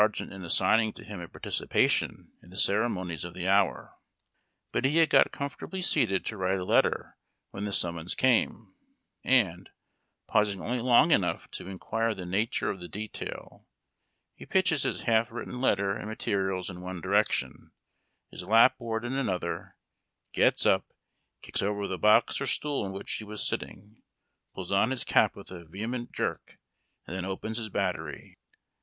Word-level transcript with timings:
geant 0.11 0.33
in 0.33 0.43
assigning 0.43 0.91
to 0.91 1.03
liim 1.03 1.21
a 1.23 1.27
participation 1.27 2.31
in 2.41 2.49
the 2.49 2.57
ceremonies 2.57 3.23
of 3.23 3.35
the 3.35 3.47
hour; 3.47 3.93
but 4.71 4.83
he 4.83 4.97
had 4.97 5.11
got 5.11 5.31
comfortably 5.31 5.79
seated 5.79 6.25
to 6.25 6.35
write 6.37 6.57
a 6.57 6.63
let 6.63 6.81
ter 6.81 7.13
when 7.51 7.65
the 7.65 7.71
summons 7.71 8.15
came, 8.15 8.73
and, 9.23 9.69
pausing 10.27 10.59
only 10.59 10.79
long 10.79 11.11
enough 11.11 11.51
to 11.51 11.67
inquire 11.67 12.15
the 12.15 12.25
nature 12.25 12.71
of 12.71 12.79
the 12.79 12.87
detail, 12.87 13.67
he 14.33 14.43
pitches 14.43 14.81
his 14.81 15.03
half 15.03 15.31
writ 15.31 15.45
ten 15.45 15.61
letter 15.61 15.95
and 15.95 16.07
materials 16.07 16.67
in 16.67 16.81
one 16.81 16.99
dii'ection, 16.99 17.69
his 18.31 18.41
lai>board 18.41 19.05
in 19.05 19.13
an 19.13 19.29
other, 19.29 19.75
gets 20.33 20.65
up, 20.65 20.87
kicks 21.43 21.61
over 21.61 21.85
the 21.85 21.99
box 21.99 22.41
or 22.41 22.47
stool 22.47 22.83
on 22.83 22.91
which 22.91 23.11
he 23.13 23.23
was 23.23 23.47
sitting, 23.47 24.01
pulls 24.55 24.71
on 24.71 24.89
his 24.89 25.03
cap 25.03 25.35
with 25.35 25.51
a 25.51 25.63
vehement 25.63 26.11
jerk, 26.11 26.57
and 27.05 27.15
then 27.15 27.23
opens 27.23 27.59
his 27.59 27.69
battery. 27.69 28.39